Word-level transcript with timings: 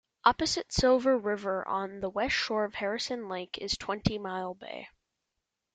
Opposite 0.25 0.71
Silver 0.73 1.15
River 1.15 1.63
on 1.67 1.99
the 1.99 2.09
west 2.09 2.33
shore 2.35 2.63
of 2.65 2.73
Harrison 2.73 3.29
Lake 3.29 3.59
is 3.59 3.77
Twenty-Mile 3.77 4.55
Bay. 4.55 4.87